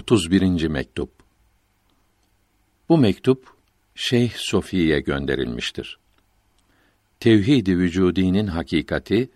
[0.00, 0.68] 31.
[0.68, 1.10] mektup.
[2.88, 3.46] Bu mektup
[3.94, 5.98] Şeyh Sofi'ye gönderilmiştir.
[7.20, 9.30] Tevhid-i vücudinin hakikati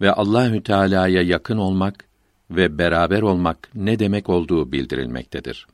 [0.00, 2.04] ve Allahü Teala'ya yakın olmak
[2.50, 5.66] ve beraber olmak ne demek olduğu bildirilmektedir.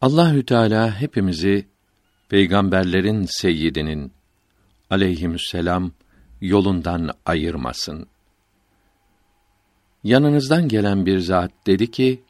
[0.00, 1.66] Allahü Teala hepimizi
[2.28, 4.12] peygamberlerin seyyidinin
[4.90, 5.92] aleyhisselam
[6.40, 8.11] yolundan ayırmasın.
[10.04, 12.22] Yanınızdan gelen bir zat dedi ki,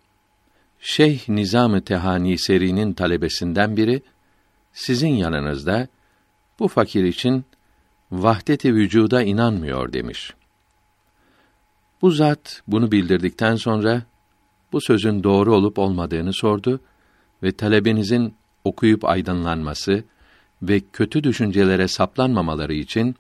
[0.81, 4.03] Şeyh Nizam-ı Tehani serinin talebesinden biri,
[4.73, 5.89] sizin yanınızda,
[6.59, 7.45] bu fakir için
[8.13, 10.35] vahdet-i vücuda inanmıyor demiş.
[12.03, 14.03] Bu zat bunu bildirdikten sonra,
[14.73, 16.81] bu sözün doğru olup olmadığını sordu
[17.43, 18.35] ve talebinizin
[18.65, 20.05] okuyup aydınlanması
[20.63, 23.17] ve kötü düşüncelere saplanmamaları için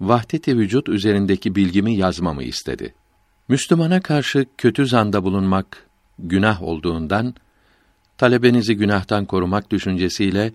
[0.00, 2.94] vahdet-i vücut üzerindeki bilgimi yazmamı istedi.
[3.50, 5.86] Müslümana karşı kötü zanda bulunmak
[6.18, 7.34] günah olduğundan
[8.18, 10.52] talebenizi günahtan korumak düşüncesiyle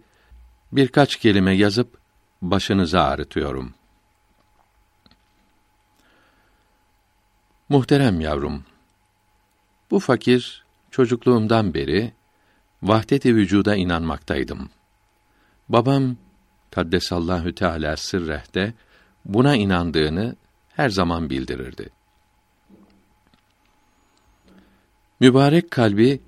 [0.72, 1.98] birkaç kelime yazıp
[2.42, 3.74] başınıza ağrıtıyorum.
[7.70, 8.64] Muhterem yavrum,
[9.92, 12.14] bu fakir çocukluğumdan beri
[12.84, 14.70] vahdet-i vücuda inanmaktaydım.
[15.70, 16.16] Babam
[16.72, 18.74] Kaddesallahu Teala sırrehte
[19.26, 20.36] buna inandığını
[20.70, 21.90] her zaman bildirirdi.
[25.20, 26.22] Mübarek kalbi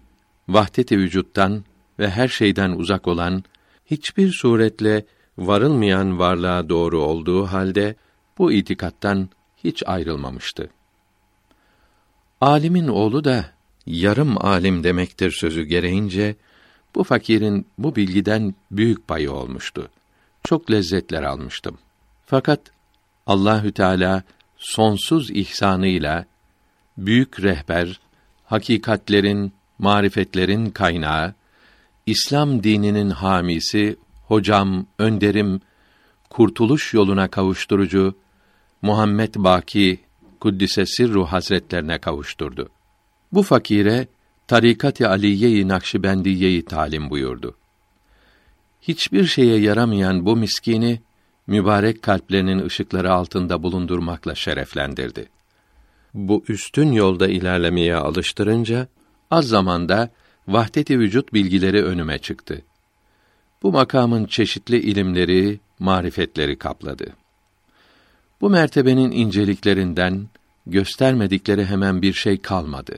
[0.47, 1.63] vahdet-i vücuttan
[1.99, 3.43] ve her şeyden uzak olan
[3.85, 5.05] hiçbir suretle
[5.37, 7.95] varılmayan varlığa doğru olduğu halde
[8.37, 9.29] bu itikattan
[9.63, 10.69] hiç ayrılmamıştı.
[12.41, 13.45] Alimin oğlu da
[13.85, 16.35] yarım alim demektir sözü gereğince
[16.95, 19.89] bu fakirin bu bilgiden büyük payı olmuştu.
[20.43, 21.77] Çok lezzetler almıştım.
[22.25, 22.61] Fakat
[23.27, 24.23] Allahü Teala
[24.57, 26.25] sonsuz ihsanıyla
[26.97, 27.99] büyük rehber,
[28.47, 31.33] hakikatlerin, marifetlerin kaynağı,
[32.05, 33.95] İslam dininin hamisi,
[34.27, 35.61] hocam, önderim,
[36.29, 38.15] kurtuluş yoluna kavuşturucu
[38.81, 39.99] Muhammed Baki
[40.39, 42.69] Kuddise Sirru Hazretlerine kavuşturdu.
[43.33, 44.07] Bu fakire
[44.47, 47.55] Tarikat-ı Aliye-i Nakşibendiye'yi talim buyurdu.
[48.81, 51.01] Hiçbir şeye yaramayan bu miskini
[51.47, 55.29] mübarek kalplerinin ışıkları altında bulundurmakla şereflendirdi.
[56.17, 58.87] Bu üstün yolda ilerlemeye alıştırınca
[59.31, 60.09] az zamanda
[60.47, 62.61] vahdet-i vücut bilgileri önüme çıktı.
[63.63, 67.13] Bu makamın çeşitli ilimleri, marifetleri kapladı.
[68.41, 70.27] Bu mertebenin inceliklerinden
[70.67, 72.97] göstermedikleri hemen bir şey kalmadı.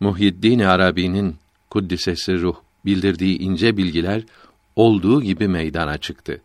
[0.00, 1.36] Muhyiddin Arabi'nin
[1.70, 4.22] kuddisesi ruh bildirdiği ince bilgiler
[4.76, 6.40] olduğu gibi meydana çıktı.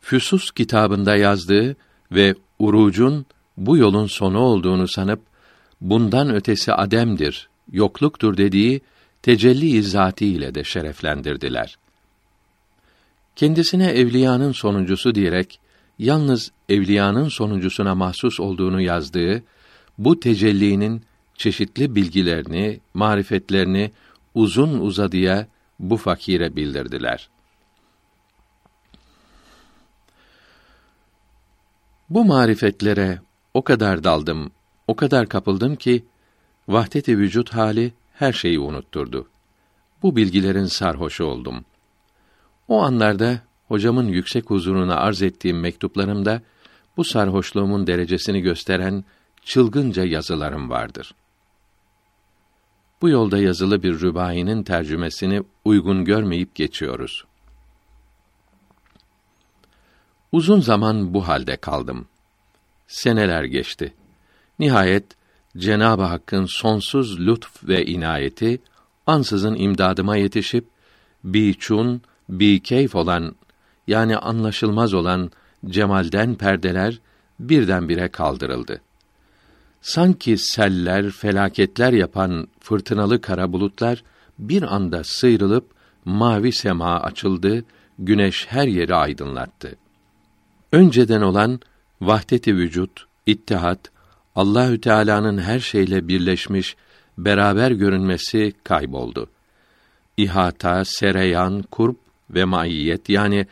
[0.00, 1.76] Füsus kitabında yazdığı
[2.12, 3.26] ve urucun
[3.56, 5.20] bu yolun sonu olduğunu sanıp
[5.80, 8.80] bundan ötesi ademdir, yokluktur dediği
[9.22, 11.78] tecelli-i zati ile de şereflendirdiler.
[13.36, 15.60] Kendisine evliyanın sonuncusu diyerek
[15.98, 19.42] yalnız evliyanın sonuncusuna mahsus olduğunu yazdığı
[19.98, 21.02] bu tecellinin
[21.34, 23.90] çeşitli bilgilerini, marifetlerini
[24.34, 25.46] uzun uzadıya
[25.78, 27.28] bu fakire bildirdiler.
[32.10, 33.20] Bu marifetlere
[33.54, 34.50] o kadar daldım,
[34.86, 36.04] o kadar kapıldım ki
[36.68, 39.28] vahdet-i vücut hali her şeyi unutturdu.
[40.02, 41.64] Bu bilgilerin sarhoşu oldum.
[42.68, 46.42] O anlarda hocamın yüksek huzuruna arz ettiğim mektuplarımda
[46.96, 49.04] bu sarhoşluğumun derecesini gösteren
[49.44, 51.14] çılgınca yazılarım vardır.
[53.02, 57.24] Bu yolda yazılı bir rübainin tercümesini uygun görmeyip geçiyoruz.
[60.32, 62.06] Uzun zaman bu halde kaldım.
[62.86, 63.94] Seneler geçti.
[64.58, 65.04] Nihayet
[65.56, 68.60] Cenab-ı Hakk'ın sonsuz lütf ve inayeti
[69.06, 70.66] ansızın imdadıma yetişip
[71.24, 73.34] biçun, bi keyf olan
[73.86, 75.30] yani anlaşılmaz olan
[75.66, 77.00] cemalden perdeler
[77.40, 78.80] birdenbire kaldırıldı.
[79.80, 84.02] Sanki seller, felaketler yapan fırtınalı kara bulutlar
[84.38, 85.70] bir anda sıyrılıp
[86.04, 87.64] mavi sema açıldı,
[87.98, 89.76] güneş her yeri aydınlattı.
[90.72, 91.60] Önceden olan
[92.00, 93.90] vahdet-i vücut, ittihat,
[94.36, 96.76] Allahü Teala'nın her şeyle birleşmiş,
[97.18, 99.30] beraber görünmesi kayboldu.
[100.16, 101.96] İhata, sereyan, kurp
[102.30, 103.46] ve maiyet yani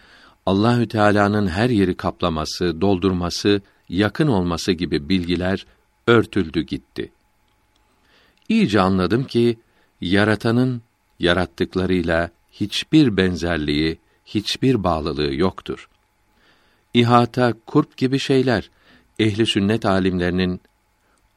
[0.47, 5.67] Allahü Teala'nın her yeri kaplaması, doldurması, yakın olması gibi bilgiler
[6.07, 7.13] örtüldü gitti.
[8.49, 9.59] İyice anladım ki
[10.01, 10.83] yaratanın
[11.19, 15.89] yarattıklarıyla hiçbir benzerliği, hiçbir bağlılığı yoktur.
[16.97, 18.71] İhata, kurp gibi şeyler
[19.19, 20.61] ehli sünnet alimlerinin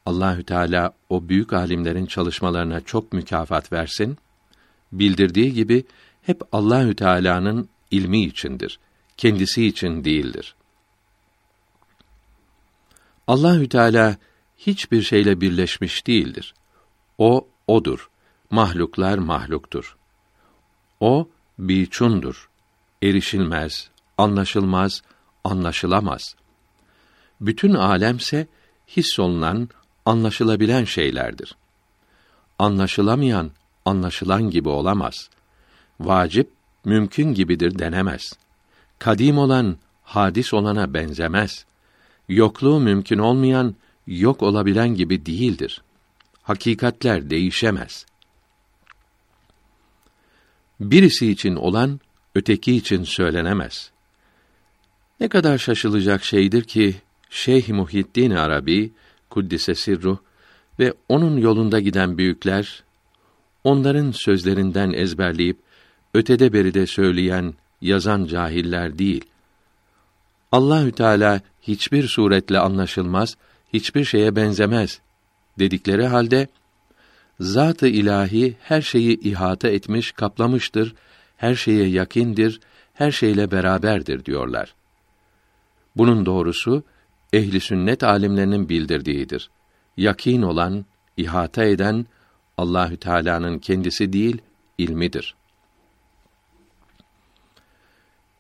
[0.05, 4.17] Allahü Teala o büyük alimlerin çalışmalarına çok mükafat versin.
[4.91, 5.83] Bildirdiği gibi
[6.21, 8.79] hep Allahü Teala'nın ilmi içindir.
[9.17, 10.55] Kendisi için değildir.
[13.27, 14.17] Allahü Teala
[14.57, 16.53] hiçbir şeyle birleşmiş değildir.
[17.17, 18.09] O odur.
[18.49, 19.97] Mahluklar mahluktur.
[20.99, 21.29] O
[21.59, 22.49] biçundur.
[23.03, 25.01] Erişilmez, anlaşılmaz,
[25.49, 26.35] anlaşılamaz.
[27.41, 28.47] Bütün alemse
[28.87, 29.69] hissolunan,
[30.05, 31.55] anlaşılabilen şeylerdir.
[32.59, 33.51] Anlaşılamayan,
[33.85, 35.29] anlaşılan gibi olamaz.
[35.99, 36.49] Vacip,
[36.85, 38.33] mümkün gibidir denemez.
[38.99, 41.65] Kadim olan, hadis olana benzemez.
[42.29, 43.75] Yokluğu mümkün olmayan,
[44.07, 45.81] yok olabilen gibi değildir.
[46.43, 48.05] Hakikatler değişemez.
[50.79, 51.99] Birisi için olan,
[52.35, 53.91] öteki için söylenemez.
[55.19, 56.95] Ne kadar şaşılacak şeydir ki,
[57.29, 58.91] Şeyh Muhiddin Arabi,
[59.29, 60.17] Kuddise Sirruh
[60.79, 62.83] ve onun yolunda giden büyükler,
[63.63, 65.57] onların sözlerinden ezberleyip,
[66.13, 69.25] ötede beride söyleyen, yazan cahiller değil.
[70.51, 73.37] Allahü Teala hiçbir suretle anlaşılmaz,
[73.73, 74.99] hiçbir şeye benzemez
[75.59, 76.47] dedikleri halde
[77.39, 80.95] zat-ı ilahi her şeyi ihata etmiş, kaplamıştır,
[81.37, 82.59] her şeye yakindir,
[82.93, 84.73] her şeyle beraberdir diyorlar.
[85.99, 86.83] Bunun doğrusu
[87.33, 89.49] ehli sünnet alimlerinin bildirdiğidir.
[89.97, 90.85] Yakin olan,
[91.17, 92.05] ihata eden
[92.57, 94.41] Allahü Teala'nın kendisi değil,
[94.77, 95.35] ilmidir.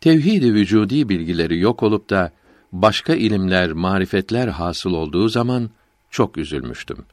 [0.01, 2.31] Tevhid-i vücudi bilgileri yok olup da
[2.71, 5.69] başka ilimler, marifetler hasıl olduğu zaman
[6.09, 7.05] çok üzülmüştüm.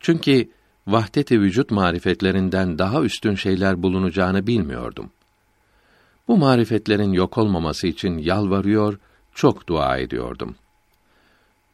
[0.00, 0.50] Çünkü
[0.86, 5.10] vahdet-i vücut marifetlerinden daha üstün şeyler bulunacağını bilmiyordum.
[6.28, 8.98] Bu marifetlerin yok olmaması için yalvarıyor,
[9.34, 10.54] çok dua ediyordum.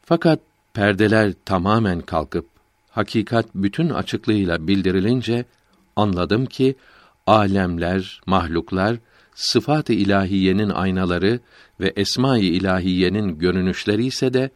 [0.05, 0.40] Fakat
[0.75, 2.46] perdeler tamamen kalkıp
[2.90, 5.44] hakikat bütün açıklığıyla bildirilince
[5.96, 6.76] anladım ki
[7.26, 8.96] alemler, mahluklar
[9.34, 11.40] sıfat-ı ilahiyenin aynaları
[11.81, 14.50] ve esma-i ilahiyenin görünüşleri ise de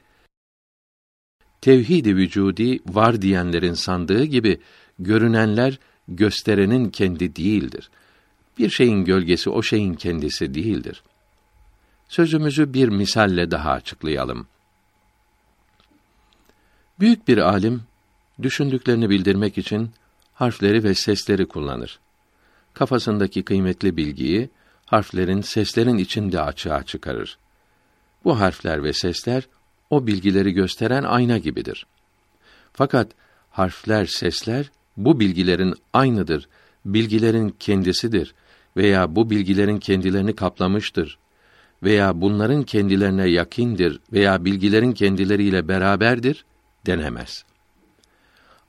[1.60, 4.60] tevhid-i vücudi var diyenlerin sandığı gibi
[4.98, 5.78] görünenler
[6.08, 7.90] gösterenin kendi değildir.
[8.58, 11.02] Bir şeyin gölgesi o şeyin kendisi değildir.
[12.12, 14.46] Sözümüzü bir misalle daha açıklayalım.
[17.00, 17.82] Büyük bir alim
[18.42, 19.90] düşündüklerini bildirmek için
[20.34, 21.98] harfleri ve sesleri kullanır.
[22.74, 24.50] Kafasındaki kıymetli bilgiyi
[24.86, 27.38] harflerin, seslerin içinde açığa çıkarır.
[28.24, 29.48] Bu harfler ve sesler
[29.90, 31.86] o bilgileri gösteren ayna gibidir.
[32.72, 33.08] Fakat
[33.50, 36.48] harfler, sesler bu bilgilerin aynıdır,
[36.84, 38.34] bilgilerin kendisidir
[38.76, 41.18] veya bu bilgilerin kendilerini kaplamıştır
[41.82, 46.44] veya bunların kendilerine yakindir veya bilgilerin kendileriyle beraberdir
[46.86, 47.44] denemez.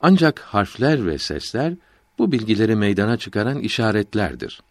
[0.01, 1.73] Ancak harfler ve sesler
[2.17, 4.61] bu bilgileri meydana çıkaran işaretlerdir.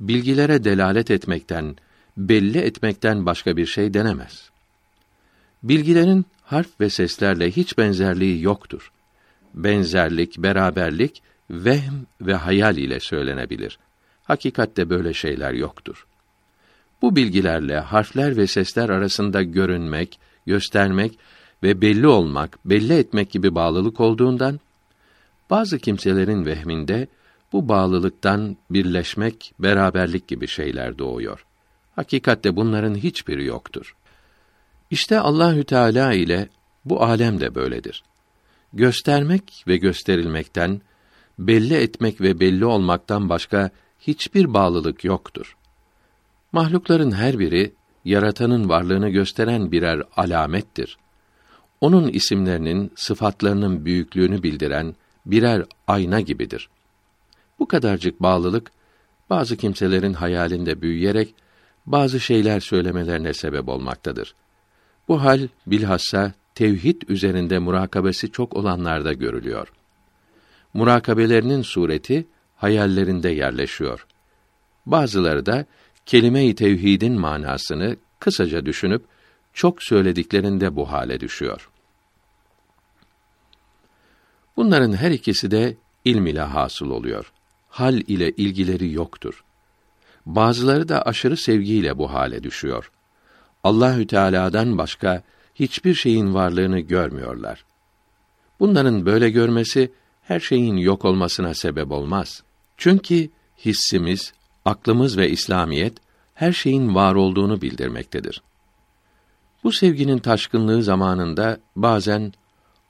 [0.00, 1.76] Bilgilere delalet etmekten,
[2.16, 4.50] belli etmekten başka bir şey denemez.
[5.62, 8.92] Bilgilerin harf ve seslerle hiç benzerliği yoktur.
[9.54, 13.78] Benzerlik, beraberlik vehm ve hayal ile söylenebilir.
[14.24, 16.06] Hakikatte böyle şeyler yoktur.
[17.02, 21.18] Bu bilgilerle harfler ve sesler arasında görünmek, göstermek
[21.62, 24.60] ve belli olmak, belli etmek gibi bağlılık olduğundan
[25.50, 27.08] bazı kimselerin vehminde
[27.52, 31.46] bu bağlılıktan birleşmek, beraberlik gibi şeyler doğuyor.
[31.96, 33.96] Hakikatte bunların hiçbiri yoktur.
[34.90, 36.48] İşte Allahü Teala ile
[36.84, 38.02] bu alem de böyledir.
[38.72, 40.80] Göstermek ve gösterilmekten,
[41.38, 45.56] belli etmek ve belli olmaktan başka hiçbir bağlılık yoktur.
[46.56, 47.72] Mahlukların her biri
[48.04, 50.98] yaratanın varlığını gösteren birer alamettir.
[51.80, 54.94] Onun isimlerinin, sıfatlarının büyüklüğünü bildiren
[55.26, 56.68] birer ayna gibidir.
[57.58, 58.70] Bu kadarcık bağlılık
[59.30, 61.34] bazı kimselerin hayalinde büyüyerek
[61.86, 64.34] bazı şeyler söylemelerine sebep olmaktadır.
[65.08, 69.72] Bu hal bilhassa tevhid üzerinde murakabesi çok olanlarda görülüyor.
[70.74, 74.06] Murakabelerinin sureti hayallerinde yerleşiyor.
[74.86, 75.66] Bazıları da
[76.06, 79.04] kelime-i tevhidin manasını kısaca düşünüp
[79.52, 81.70] çok söylediklerinde bu hale düşüyor.
[84.56, 87.32] Bunların her ikisi de ilm ile hasıl oluyor.
[87.68, 89.44] Hal ile ilgileri yoktur.
[90.26, 92.90] Bazıları da aşırı sevgiyle bu hale düşüyor.
[93.64, 95.22] Allahü Teala'dan başka
[95.54, 97.64] hiçbir şeyin varlığını görmüyorlar.
[98.60, 102.42] Bunların böyle görmesi her şeyin yok olmasına sebep olmaz.
[102.76, 103.30] Çünkü
[103.64, 104.32] hissimiz,
[104.66, 105.92] aklımız ve İslamiyet
[106.34, 108.42] her şeyin var olduğunu bildirmektedir.
[109.64, 112.32] Bu sevginin taşkınlığı zamanında bazen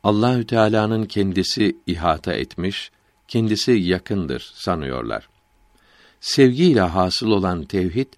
[0.02, 2.90] Allahü Teala'nın kendisi ihata etmiş,
[3.28, 5.28] kendisi yakındır sanıyorlar.
[6.20, 8.12] Sevgiyle hasıl olan tevhid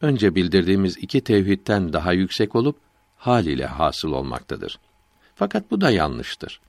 [0.00, 2.76] önce bildirdiğimiz iki tevhidten daha yüksek olup
[3.16, 4.78] hal ile hasıl olmaktadır.
[5.34, 6.60] Fakat bu da yanlıştır.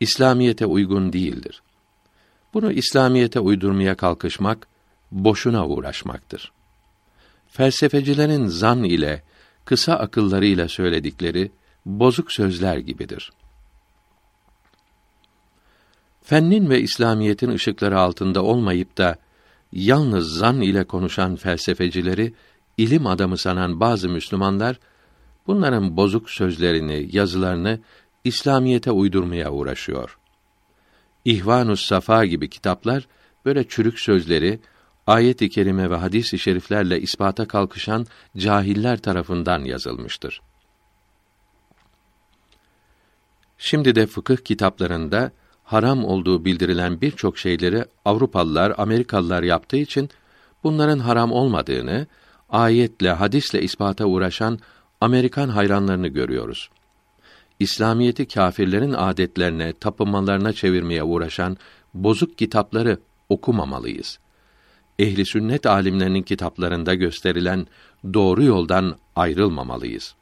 [0.00, 1.62] İslamiyete uygun değildir.
[2.54, 4.68] Bunu İslamiyete uydurmaya kalkışmak
[5.12, 6.52] boşuna uğraşmaktır.
[7.48, 9.22] Felsefecilerin zan ile
[9.64, 11.52] kısa akıllarıyla söyledikleri
[11.86, 13.32] bozuk sözler gibidir.
[16.22, 19.16] Fennin ve İslamiyetin ışıkları altında olmayıp da
[19.72, 22.34] yalnız zan ile konuşan felsefecileri
[22.76, 24.78] ilim adamı sanan bazı Müslümanlar
[25.46, 27.80] bunların bozuk sözlerini, yazılarını
[28.24, 30.18] İslamiyete uydurmaya uğraşıyor.
[31.24, 33.08] İhvanus Safa gibi kitaplar
[33.44, 34.60] böyle çürük sözleri
[35.06, 40.40] ayet-i kerime ve hadis-i şeriflerle ispata kalkışan cahiller tarafından yazılmıştır.
[43.58, 45.32] Şimdi de fıkıh kitaplarında
[45.64, 50.10] haram olduğu bildirilen birçok şeyleri Avrupalılar, Amerikalılar yaptığı için
[50.64, 52.06] bunların haram olmadığını
[52.48, 54.58] ayetle, hadisle ispata uğraşan
[55.00, 56.70] Amerikan hayranlarını görüyoruz.
[57.60, 61.56] İslamiyeti kâfirlerin adetlerine, tapınmalarına çevirmeye uğraşan
[61.94, 62.98] bozuk kitapları
[63.28, 64.18] okumamalıyız.
[64.98, 67.66] Ehli sünnet alimlerinin kitaplarında gösterilen
[68.14, 70.14] doğru yoldan ayrılmamalıyız.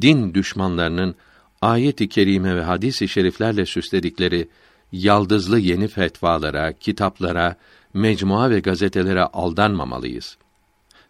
[0.00, 1.14] Din düşmanlarının
[1.62, 4.48] ayet-i kerime ve hadis-i şeriflerle süsledikleri
[4.92, 7.56] yaldızlı yeni fetvalara, kitaplara,
[7.94, 10.36] mecmua ve gazetelere aldanmamalıyız.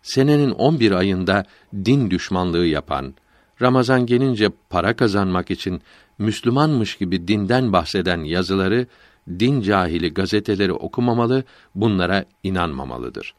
[0.02, 3.14] Senenin 11 ayında din düşmanlığı yapan,
[3.62, 5.82] Ramazan gelince para kazanmak için
[6.18, 8.86] Müslümanmış gibi dinden bahseden yazıları
[9.28, 13.34] din cahili gazeteleri okumamalı, bunlara inanmamalıdır.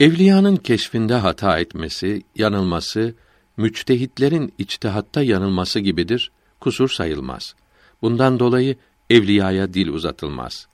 [0.00, 3.14] Evliyanın keşfinde hata etmesi, yanılması,
[3.56, 7.54] müçtehitlerin içtihatta yanılması gibidir, kusur sayılmaz.
[8.02, 8.76] Bundan dolayı
[9.10, 10.66] evliyaya dil uzatılmaz.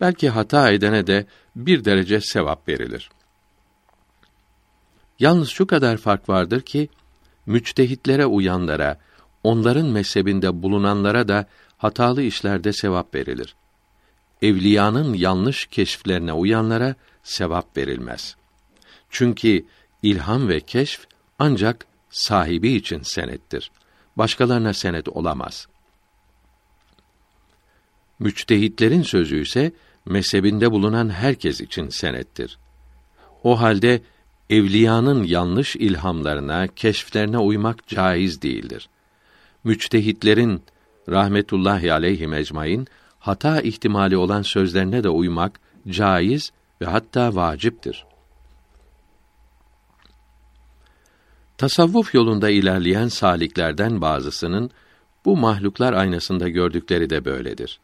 [0.00, 1.26] Belki hata edene de
[1.56, 3.10] bir derece sevap verilir.
[5.18, 6.88] Yalnız şu kadar fark vardır ki
[7.46, 8.98] müçtehitlere uyanlara,
[9.44, 11.46] onların mezhebinde bulunanlara da
[11.80, 13.54] hatalı işlerde sevap verilir.
[14.42, 18.36] Evliyanın yanlış keşflerine uyanlara sevap verilmez.
[19.10, 19.66] Çünkü
[20.02, 21.06] ilham ve keşf
[21.38, 23.70] ancak sahibi için senettir.
[24.16, 25.68] Başkalarına senet olamaz.
[28.18, 29.72] Müçtehitlerin sözü ise
[30.06, 32.58] mezhebinde bulunan herkes için senettir.
[33.44, 34.02] O halde
[34.50, 38.88] evliyanın yanlış ilhamlarına, keşflerine uymak caiz değildir.
[39.64, 40.62] Müçtehitlerin
[41.08, 42.86] rahmetullahi aleyhi ecmaîn
[43.18, 48.04] hata ihtimali olan sözlerine de uymak caiz ve hatta vaciptir.
[51.58, 54.70] Tasavvuf yolunda ilerleyen saliklerden bazısının
[55.24, 57.80] bu mahluklar aynasında gördükleri de böyledir.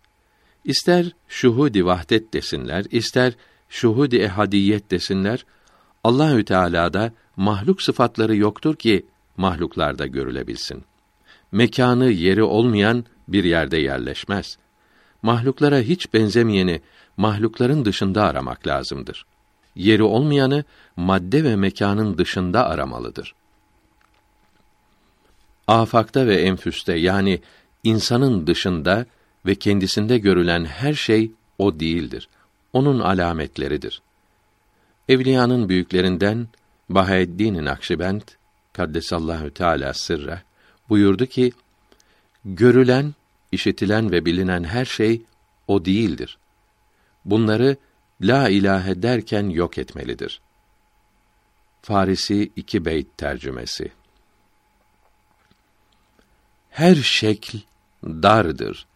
[0.65, 3.33] İster şuhudi vahdet desinler, ister
[3.69, 5.47] şuhudi ehadiyet desinler,
[6.05, 9.07] Allahü Teala'da mahluk sıfatları yoktur ki
[9.37, 10.85] mahluklarda görülebilsin.
[11.53, 14.59] Mekanı, yeri olmayan bir yerde yerleşmez.
[15.23, 16.81] Mahluklara hiç benzemeyeni
[17.17, 19.27] mahlukların dışında aramak lazımdır.
[19.75, 20.65] Yeri olmayanı
[20.97, 23.35] madde ve mekanın dışında aramalıdır.
[25.69, 27.41] Afakta ve enfüste yani
[27.85, 29.07] insanın dışında
[29.47, 32.29] ve kendisinde görülen her şey o değildir.
[32.73, 34.03] Onun alametleridir.
[35.09, 36.49] Evliyanın büyüklerinden
[36.89, 38.23] Bahaeddin Nakşibend
[38.73, 40.43] kaddesallahu teala sırra
[40.89, 41.53] buyurdu ki
[42.45, 43.15] görülen,
[43.53, 45.23] işitilen ve bilinen her şey
[45.69, 46.39] o değildir.
[47.25, 47.77] Bunları
[48.21, 50.41] la ilahe derken yok etmelidir.
[51.83, 53.93] Farisi iki beyt tercümesi.
[56.71, 57.57] Her şekl
[58.05, 58.87] dardır.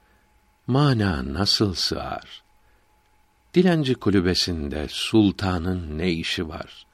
[0.67, 2.43] Mana nasıl sığar?
[3.55, 6.87] Dilenci kulübesinde sultanın ne işi var?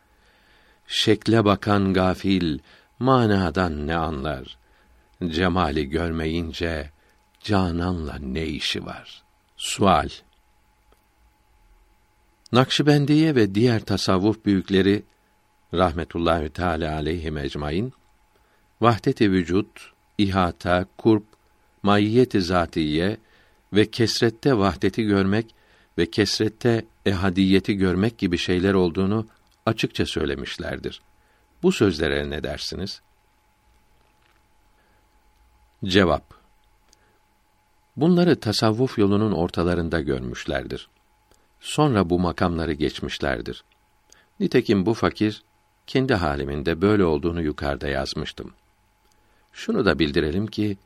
[0.87, 2.59] Şekle bakan gafil
[2.99, 4.59] manadan ne anlar?
[5.25, 6.91] Cemali görmeyince
[7.41, 9.23] cananla ne işi var?
[9.57, 10.09] Sual
[12.53, 15.03] Nakşibendiye ve diğer tasavvuf büyükleri
[15.75, 17.93] rahmetullahi teala aleyhi ecmaîn
[18.81, 21.25] vahdet-i vücut, ihata, kurp,
[21.83, 23.17] maiyet-i zatiye
[23.73, 25.55] ve kesrette vahdeti görmek
[25.99, 29.27] ve kesrette ehadiyeti görmek gibi şeyler olduğunu
[29.67, 31.03] açıkça söylemişlerdir.
[31.63, 33.03] Bu sözlere ne dersiniz?
[35.85, 36.35] Cevap
[37.97, 40.89] Bunları tasavvuf yolunun ortalarında görmüşlerdir.
[41.61, 43.65] Sonra bu makamları geçmişlerdir.
[44.41, 45.43] Nitekim bu fakir
[45.87, 48.53] kendi halimin de böyle olduğunu yukarıda yazmıştım.
[49.53, 50.77] Şunu da bildirelim ki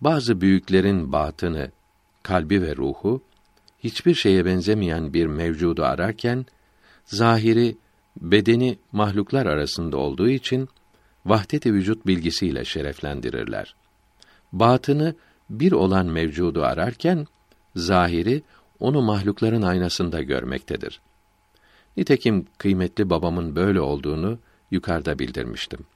[0.00, 1.70] bazı büyüklerin batını,
[2.22, 3.22] kalbi ve ruhu
[3.78, 6.46] hiçbir şeye benzemeyen bir mevcudu ararken
[7.04, 7.76] zahiri
[8.16, 10.68] bedeni mahluklar arasında olduğu için
[11.26, 13.83] vahdet-i vücut bilgisiyle şereflendirirler.
[14.54, 15.14] Batını
[15.50, 17.26] bir olan mevcudu ararken
[17.76, 18.42] zahiri
[18.80, 21.00] onu mahlukların aynasında görmektedir.
[21.96, 24.38] Nitekim kıymetli babamın böyle olduğunu
[24.70, 25.86] yukarıda bildirmiştim.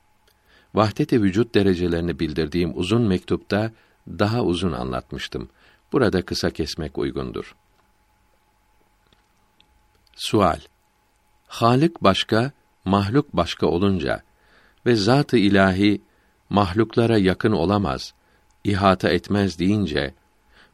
[0.75, 3.73] Vahdet-i vücut derecelerini bildirdiğim uzun mektupta
[4.09, 5.49] daha uzun anlatmıştım.
[5.93, 7.55] Burada kısa kesmek uygundur.
[10.17, 10.61] Sual
[11.47, 12.53] Halik başka,
[12.85, 14.23] mahluk başka olunca
[14.87, 16.03] ve zat-ı ilahi
[16.51, 18.15] mahluklara yakın olamaz,
[18.71, 20.15] ihata etmez deyince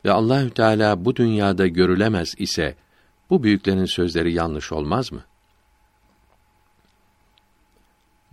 [0.05, 2.75] ve Allahü Teala bu dünyada görülemez ise
[3.31, 5.25] bu büyüklerin sözleri yanlış olmaz mı?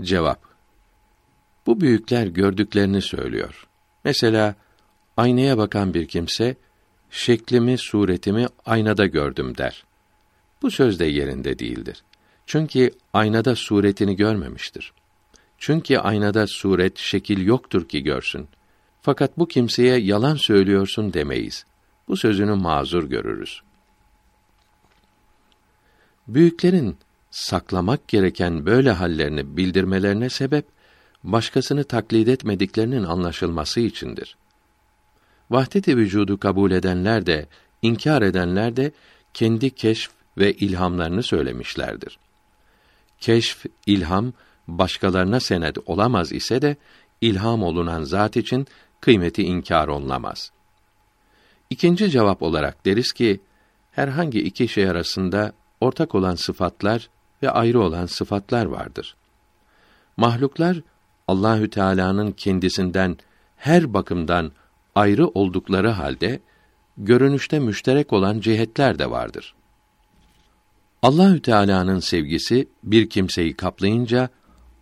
[0.01, 0.39] Cevap
[1.65, 3.67] Bu büyükler gördüklerini söylüyor.
[4.03, 4.55] Mesela
[5.17, 6.55] aynaya bakan bir kimse
[7.09, 9.83] şeklimi, suretimi aynada gördüm der.
[10.61, 12.03] Bu söz de yerinde değildir.
[12.45, 14.93] Çünkü aynada suretini görmemiştir.
[15.57, 18.47] Çünkü aynada suret, şekil yoktur ki görsün.
[19.01, 21.65] Fakat bu kimseye yalan söylüyorsun demeyiz.
[22.07, 23.61] Bu sözünü mazur görürüz.
[26.27, 26.97] Büyüklerin
[27.31, 30.65] saklamak gereken böyle hallerini bildirmelerine sebep
[31.23, 34.37] başkasını taklit etmediklerinin anlaşılması içindir.
[35.49, 37.47] Vahdet-i vücudu kabul edenler de
[37.81, 38.91] inkar edenler de
[39.33, 42.19] kendi keşf ve ilhamlarını söylemişlerdir.
[43.19, 44.33] Keşf, ilham
[44.67, 46.75] başkalarına senet olamaz ise de
[47.21, 48.67] ilham olunan zat için
[49.01, 50.51] kıymeti inkar olunamaz.
[51.69, 53.39] İkinci cevap olarak deriz ki
[53.91, 57.09] herhangi iki şey arasında ortak olan sıfatlar
[57.43, 59.15] ve ayrı olan sıfatlar vardır.
[60.17, 60.81] Mahluklar
[61.27, 63.17] Allahü Teala'nın kendisinden
[63.57, 64.51] her bakımdan
[64.95, 66.39] ayrı oldukları halde
[66.97, 69.55] görünüşte müşterek olan cihetler de vardır.
[71.01, 74.29] Allahü Teala'nın sevgisi bir kimseyi kaplayınca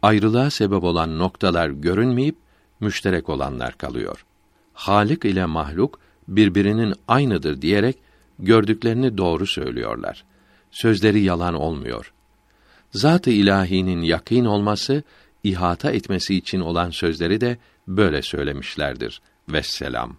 [0.01, 2.35] ayrılığa sebep olan noktalar görünmeyip
[2.79, 4.25] müşterek olanlar kalıyor.
[4.73, 7.97] Halik ile mahluk birbirinin aynıdır diyerek
[8.39, 10.25] gördüklerini doğru söylüyorlar.
[10.71, 12.13] Sözleri yalan olmuyor.
[12.91, 15.03] Zat-ı ilahinin yakîn olması,
[15.43, 19.21] ihata etmesi için olan sözleri de böyle söylemişlerdir.
[19.49, 20.17] Vesselam.